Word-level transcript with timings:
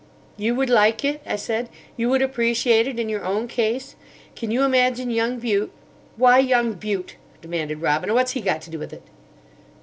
"You 0.35 0.55
would 0.55 0.71
like 0.71 1.05
it?" 1.05 1.21
I 1.27 1.35
said; 1.35 1.69
"you 1.95 2.09
would 2.09 2.23
appreciate 2.23 2.87
it 2.87 2.97
in 2.99 3.07
your 3.07 3.23
own 3.23 3.47
case? 3.47 3.95
Can 4.35 4.49
you 4.49 4.63
imagine 4.63 5.11
young 5.11 5.37
Bute—?" 5.37 5.71
"Why 6.17 6.39
young 6.39 6.73
Bute?" 6.73 7.17
demanded 7.39 7.83
Robina; 7.83 8.15
"what's 8.15 8.31
he 8.31 8.41
got 8.41 8.63
to 8.63 8.71
do 8.71 8.79
with 8.79 8.93
it?" 8.93 9.03